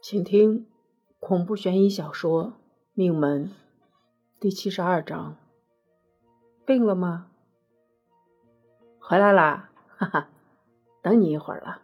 [0.00, 0.64] 请听
[1.18, 2.44] 恐怖悬疑小说
[2.94, 3.46] 《命门》
[4.38, 5.36] 第七十二章。
[6.64, 7.26] 病了吗？
[9.00, 10.28] 回来啦，哈哈，
[11.02, 11.82] 等你一会儿了。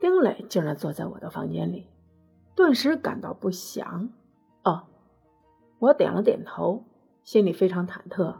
[0.00, 1.86] 丁磊竟然坐在我的房间里，
[2.56, 4.10] 顿时感到不祥。
[4.64, 4.88] 哦，
[5.78, 6.82] 我点了点头，
[7.22, 8.38] 心里非常忐忑。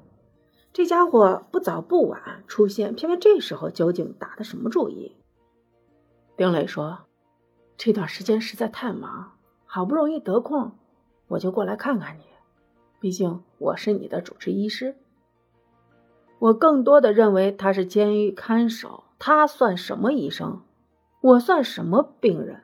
[0.73, 5.15] 这家伙不早不晚出现，偏偏这时候，究竟打的什么主意？
[6.37, 7.07] 丁磊说。
[7.77, 9.33] 这段时间实在太忙，
[9.65, 10.73] 好不容易得空，
[11.29, 12.23] 我就过来看看你。
[13.01, 14.97] 毕竟我是你的主治医师。
[16.39, 20.63] 我更多的认为他是监狱看守，他算什么医生？
[21.21, 22.63] 我算什么病人？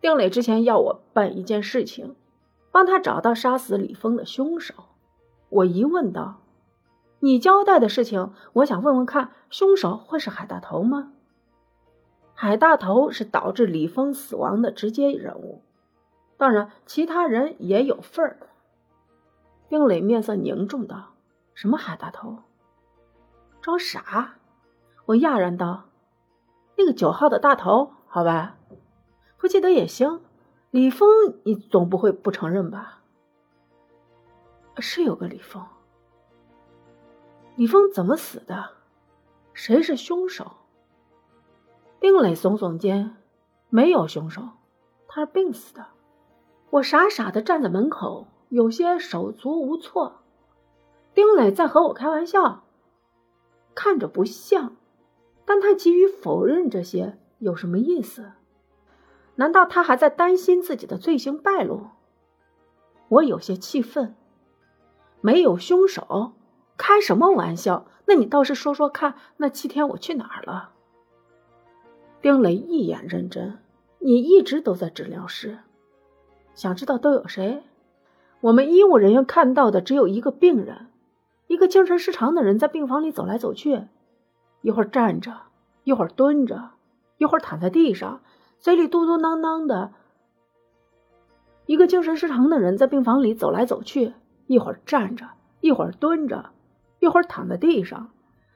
[0.00, 2.14] 丁磊之前要我办一件事情，
[2.70, 4.74] 帮他找到杀死李峰的凶手。
[5.48, 6.40] 我疑问道
[7.20, 11.12] ：“你交代的事情，我想问问看，凶手会是海大头吗？”
[12.44, 15.62] 海大头是导致李峰死亡的直接人物，
[16.36, 18.36] 当然其他人也有份儿。
[19.70, 21.14] 丁磊面色凝重道
[21.56, 22.40] ：“什么海大头？
[23.62, 24.34] 装傻？”
[25.06, 25.84] 我讶然道
[26.76, 28.58] ：“那个九号的大头，好吧，
[29.38, 30.20] 不记得也行。
[30.70, 31.08] 李峰，
[31.44, 33.00] 你总不会不承认吧？
[34.80, 35.64] 是有个李峰。
[37.56, 38.72] 李峰怎么死的？
[39.54, 40.52] 谁是凶手？”
[42.04, 43.16] 丁磊耸耸肩，
[43.70, 44.42] 没有凶手，
[45.08, 45.86] 他是病死的。
[46.68, 50.16] 我傻傻的站在门口，有些手足无措。
[51.14, 52.64] 丁磊在和我开玩笑，
[53.74, 54.76] 看着不像，
[55.46, 58.32] 但他急于否认这些有什么意思？
[59.36, 61.86] 难道他还在担心自己的罪行败露？
[63.08, 64.14] 我有些气愤。
[65.22, 66.32] 没有凶手？
[66.76, 67.86] 开什么玩笑？
[68.04, 70.72] 那你倒是说说看，那七天我去哪儿了？
[72.24, 73.58] 丁磊一眼认真，
[73.98, 75.58] 你一直都在治疗室，
[76.54, 77.62] 想知道都有谁？
[78.40, 80.86] 我们医务人员看到的只有一个病人，
[81.48, 83.82] 一个精神失常的人在病房里走来走去，
[84.62, 85.34] 一会儿站着，
[85.82, 86.70] 一会儿蹲着，
[87.18, 88.22] 一会儿躺在地上，
[88.58, 89.92] 嘴里嘟嘟囔囔的。
[91.66, 94.14] 一个精神失常的人在病房里走来走去，
[94.46, 95.26] 一会儿站着，
[95.60, 96.52] 一会儿蹲着，
[97.00, 98.08] 一会儿躺在地上，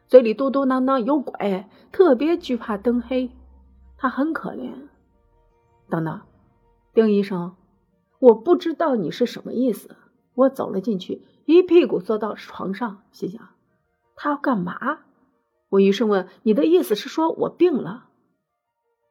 [0.07, 3.31] 嘴里嘟嘟囔囔有鬼，特别惧怕灯黑。
[3.99, 4.89] 他很可怜。
[5.91, 6.23] 等等，
[6.95, 7.57] 丁医生，
[8.21, 9.97] 我不知道你是什么意思。
[10.35, 13.49] 我走了进去，一屁股坐到床上，心想
[14.15, 15.01] 他要干嘛？
[15.69, 18.09] 我于是问：“你的意思是说我病了？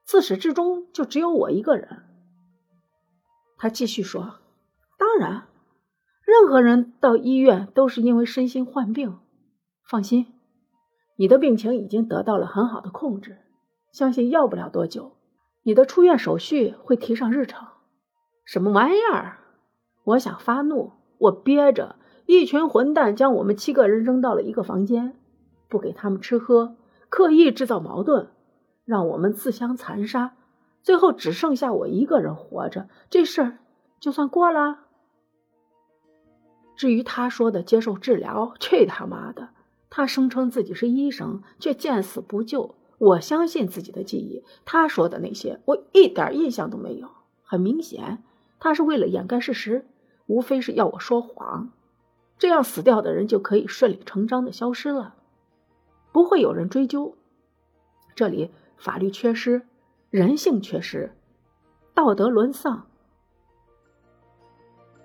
[0.06, 2.04] 自始至终就只有我一个人？”
[3.60, 4.40] 他继续说
[4.98, 5.48] ：“当然，
[6.24, 9.20] 任何人到医院都是因为身心患病。
[9.84, 10.34] 放心，
[11.18, 13.40] 你的病情已经得到了很好的控制。”
[13.98, 15.14] 相信要不了多久，
[15.64, 17.66] 你的出院手续会提上日程。
[18.46, 19.40] 什么玩意儿？
[20.04, 21.96] 我想发怒，我憋着。
[22.28, 25.18] 一群混蛋将我们七个人扔到了一个房间，
[25.68, 26.76] 不给他们吃喝，
[27.10, 28.30] 刻意制造矛盾，
[28.86, 30.36] 让我们自相残杀。
[30.84, 33.58] 最后只剩下我一个人活着，这事儿
[34.00, 34.82] 就算过了。
[36.76, 39.50] 至于他说的接受治疗，去他妈的！
[39.90, 42.76] 他声称自己是医生，却见死不救。
[42.98, 47.10] 我相信自己的记忆，他说的那些我一点印象都没有。
[47.44, 48.24] 很明显，
[48.60, 49.86] 他是为了掩盖事实，
[50.26, 51.72] 无非是要我说谎，
[52.38, 55.16] 这样死掉的人就可以顺理成章的消失了，
[56.12, 57.16] 不会有人追究。
[58.16, 59.62] 这里法律缺失，
[60.10, 61.16] 人性缺失，
[61.94, 62.88] 道德沦丧。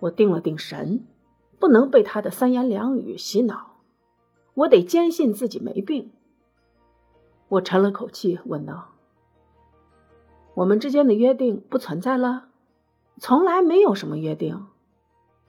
[0.01, 1.07] 我定了定神，
[1.61, 3.77] 不能被他的三言两语洗脑，
[4.55, 6.11] 我得坚信自己没病。
[7.53, 8.93] 我沉了口气，问道
[10.57, 12.49] ：“我们之间的约定不存在了，
[13.19, 14.69] 从来没有什么约定。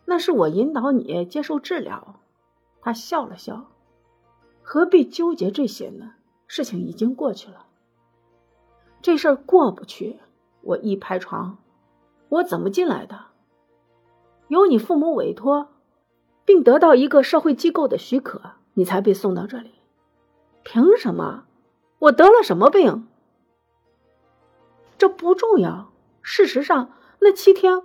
[0.03, 2.19] 那是我引导你接受治疗。”
[2.83, 3.67] 他笑了笑
[4.61, 6.15] ：“何必纠结这些呢？
[6.45, 7.67] 事情已经过去了。
[9.01, 10.19] 这事儿过不去。”
[10.59, 11.57] 我一拍床
[12.27, 13.27] ：“我怎么进来的？
[14.49, 15.69] 由你父母委托，
[16.43, 18.41] 并得到一个社会机构的许可，
[18.73, 19.71] 你才被送到这里。
[20.63, 21.45] 凭什么？”
[22.03, 23.07] 我得了什么病？
[24.97, 25.89] 这不重要。
[26.21, 27.81] 事实上，那七天，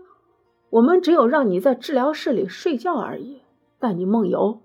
[0.70, 3.42] 我们只有让你在治疗室里睡觉而已，
[3.78, 4.60] 但你梦游，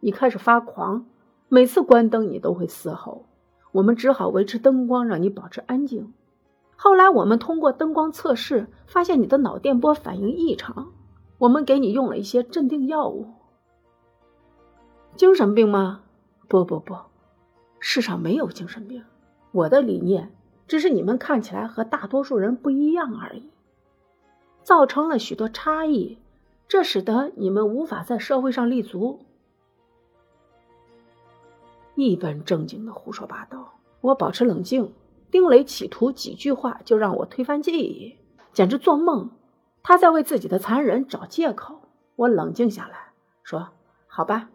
[0.00, 1.06] 你开始发狂，
[1.48, 3.26] 每次关灯你都会嘶吼，
[3.70, 6.12] 我们只好维持灯光，让你保持安静。
[6.74, 10.92] 后来，我们通过灯光测试，发现你的脑电波反应异常，
[11.38, 13.28] 我们给你用了一些镇定药物。
[15.14, 16.02] 精神病吗？
[16.48, 16.96] 不不不。
[17.88, 19.04] 世上没有精神病，
[19.52, 20.34] 我的理念
[20.66, 23.48] 只是你们看起来和大多数人不一样而已。
[24.64, 26.18] 造成了许多差异，
[26.66, 29.20] 这使得你们无法在社会上立足。
[31.94, 34.92] 一本正经的胡说八道，我保持冷静。
[35.30, 38.16] 丁磊企图几句话就让我推翻记忆，
[38.52, 39.30] 简直做梦。
[39.84, 41.82] 他在为自己的残忍找借口。
[42.16, 43.12] 我冷静下来，
[43.44, 43.68] 说
[44.08, 44.50] ：“好吧，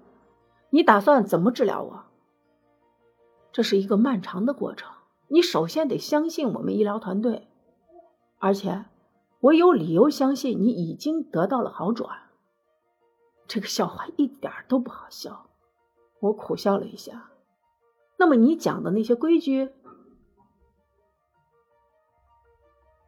[0.71, 2.10] 你打算怎么治疗我？
[3.51, 4.91] 这是一个漫长的过程。
[5.27, 7.47] 你首先得相信我们医疗团队，
[8.37, 8.85] 而且
[9.39, 12.09] 我有理由相信你已经得到了好转。”
[13.47, 15.47] 这个笑话一点都不好笑。
[16.19, 17.31] 我苦笑了一下。
[18.17, 19.71] 那么你讲的那些规矩？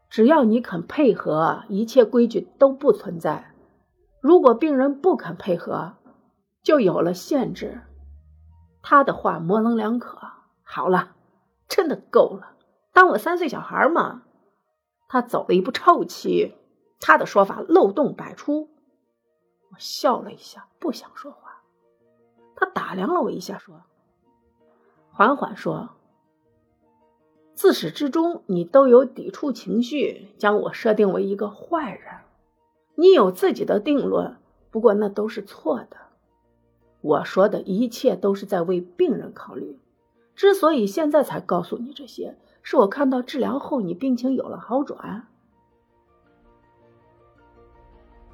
[0.10, 3.54] 只要你肯配合，一切规矩都不存在。
[4.22, 5.94] 如果病人不肯配合，
[6.62, 7.82] 就有了限制。
[8.84, 10.20] 他的话模棱两可。
[10.62, 11.16] 好了，
[11.68, 12.56] 真的够了，
[12.94, 14.22] 当我三岁小孩吗？
[15.08, 16.56] 他走了一步臭气。
[17.00, 18.70] 他的说法漏洞百出。
[19.72, 21.64] 我笑了一下，不想说话。
[22.56, 23.82] 他打量了我一下，说
[25.12, 25.90] ：“缓缓说。”
[27.56, 32.22] 自始至终，你都有抵触情绪，将我设定为一个坏人。
[32.96, 34.38] 你有自己的定论，
[34.72, 35.98] 不过那都是错的。
[37.04, 39.78] 我说的一切都是在为病人考虑。
[40.36, 45.28] 之所以现在才告诉你这些，是我看到治疗后你病情有了好转，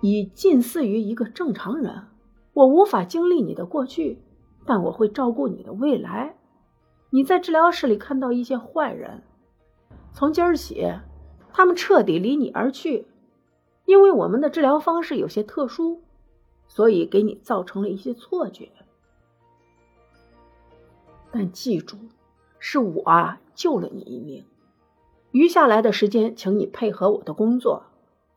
[0.02, 2.04] 已近似于一个正常人。
[2.54, 4.22] 我无法经历你的过去，
[4.66, 6.36] 但我会照顾你的未来。
[7.10, 9.24] 你在治疗室里看到一些坏人，
[10.14, 10.94] 从今儿起，
[11.52, 13.08] 他们彻底离你而去，
[13.86, 16.04] 因为我们的治疗方式有些特殊，
[16.70, 18.70] 所以给你造成了一些错觉。
[21.30, 21.98] 但记住，
[22.58, 24.46] 是我啊救了你一命。
[25.32, 27.84] 余下来的时间，请你配合我的工作。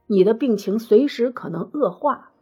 [0.09, 2.33] 你的病情随时可能恶化，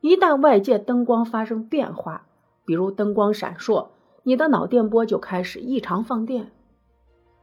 [0.00, 2.26] 一旦外界灯光发生变化，
[2.66, 3.88] 比如灯光闪烁。
[4.24, 6.50] 你的脑电波就开始异常放电。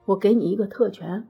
[0.06, 1.28] 我给你一个特权，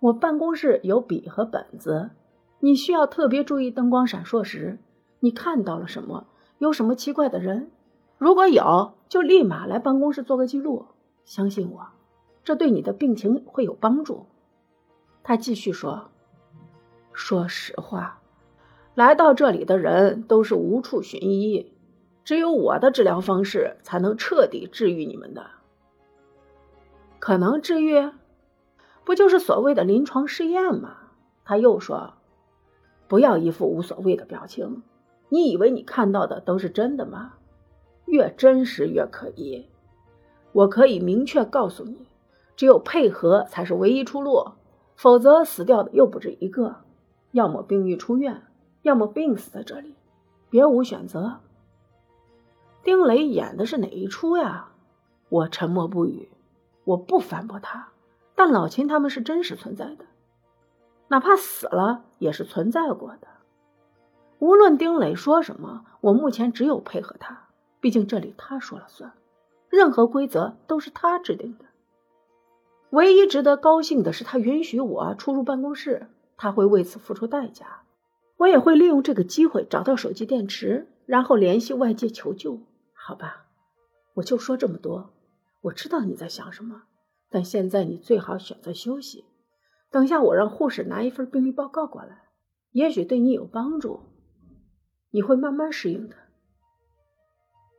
[0.00, 2.10] 我办公室有笔和本子，
[2.58, 4.80] 你需要特别注意灯光闪烁时，
[5.20, 6.26] 你看到了什么？
[6.58, 7.70] 有什么奇怪的人？
[8.18, 10.86] 如果有，就立马来办公室做个记录。
[11.24, 11.88] 相信我，
[12.44, 14.26] 这对你的病情会有帮助。
[15.22, 16.10] 他继续说
[17.12, 18.20] ：“说实话，
[18.94, 21.72] 来到这里的人都是无处寻医。”
[22.24, 25.46] 只有我的治疗方式才能彻底治愈你们的。
[27.18, 28.10] 可能治愈，
[29.04, 30.96] 不就是所谓的临床试验吗？
[31.44, 32.14] 他又说
[33.06, 34.82] ：“不要一副无所谓的表情。
[35.28, 37.34] 你以为你看到的都是真的吗？
[38.06, 39.66] 越真实越可疑。
[40.52, 42.06] 我可以明确告诉你，
[42.54, 44.52] 只有配合才是唯一出路，
[44.94, 46.76] 否则死掉的又不止一个。
[47.32, 48.42] 要么病愈出院，
[48.82, 49.94] 要么病死在这里，
[50.48, 51.40] 别无选择。”
[52.84, 54.68] 丁磊演的是哪一出呀？
[55.28, 56.30] 我沉默不语，
[56.84, 57.88] 我不反驳他。
[58.36, 60.04] 但老秦他们是真实存在的，
[61.08, 63.26] 哪怕死了也是存在过的。
[64.38, 67.48] 无论丁磊说什么，我目前只有配合他。
[67.80, 69.12] 毕竟这里他说了算，
[69.68, 71.64] 任何规则都是他制定的。
[72.90, 77.82] 唯一值得高兴的是，他允许我出入办公室，他会为此付出代价。
[78.36, 82.60] 我也会利用这个机会找到手机电池，然后联系外界求救。
[82.92, 83.46] 好吧，
[84.14, 85.10] 我就说这么多。
[85.62, 86.82] 我知道你在想什么，
[87.30, 89.24] 但现在你最好选择休息。
[89.90, 92.24] 等下我让护士拿一份病历报告过来，
[92.72, 94.00] 也许对你有帮助。
[95.16, 96.16] 你会慢慢适应的。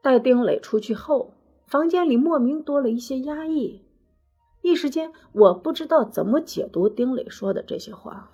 [0.01, 1.35] 待丁磊出去后，
[1.67, 3.85] 房间里莫名多了一些压抑。
[4.63, 8.31] 一时间，我不知道怎么解读丁磊说的这些话。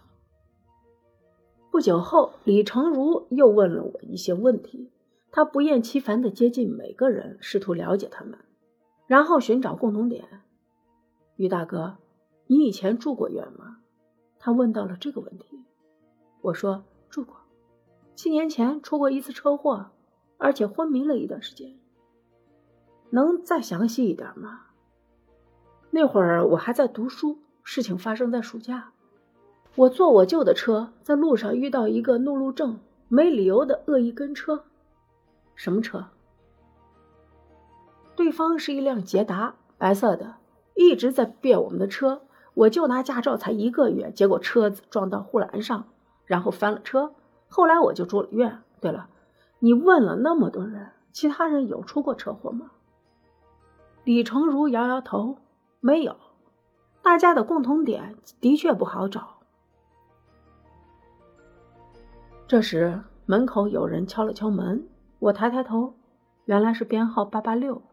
[1.70, 4.90] 不久后，李成儒又问了我一些问题。
[5.32, 8.40] 他不厌其烦地接近每个人，试图了解他们，
[9.06, 10.24] 然后寻找共同点。
[11.36, 11.98] 于大哥，
[12.48, 13.80] 你以前住过院吗？
[14.40, 15.60] 他问到了这个问题。
[16.40, 17.36] 我说住过，
[18.16, 19.92] 七年前出过一次车祸，
[20.38, 21.76] 而且昏迷了一段时间。
[23.10, 24.62] 能再详细一点吗？
[25.92, 28.92] 那会儿我还在读书，事情发生在暑假。
[29.76, 34.64] 我坐我舅的车，在路上遇到一个怒路症，没理由的恶意跟车。
[35.56, 36.08] 什么车？
[38.16, 40.36] 对方是一辆捷达，白色的，
[40.76, 42.22] 一直在别我们的车。
[42.54, 45.88] 我舅拿驾照才一个月，结果车子撞到护栏上，
[46.26, 47.14] 然后翻了车。
[47.56, 48.64] 后来我就住了院。
[48.82, 49.10] 对了，
[49.60, 52.72] 你问了那么多人，其他人有出过车祸吗？
[54.04, 55.38] 李成儒摇摇头，
[55.80, 56.16] 没有。
[57.04, 59.38] 大家的共同点的确不好找。
[62.48, 64.88] 这时门口有人敲了敲门，
[65.20, 65.94] 我抬抬头，
[66.46, 67.84] 原来是编号八八六。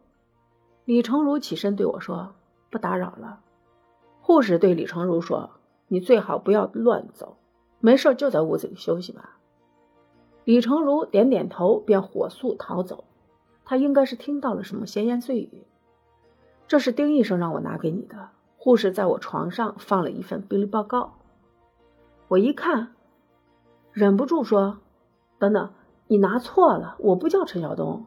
[0.85, 2.33] 李成儒起身对我说
[2.71, 3.41] ：“不打扰了。”
[4.21, 5.51] 护士对李成儒说
[5.87, 7.37] ：“你最好不要乱走，
[7.79, 9.37] 没事就在屋子里休息吧。”
[10.43, 13.03] 李成儒点点头，便火速逃走。
[13.63, 15.65] 他应该是听到了什么闲言碎语。
[16.67, 18.29] 这是丁医生让我拿给你的。
[18.57, 21.13] 护士在我床上放了一份病历报告，
[22.27, 22.93] 我一看，
[23.91, 24.77] 忍不住说
[25.39, 25.71] ：“等等，
[26.07, 28.05] 你拿错了，我不叫陈晓东，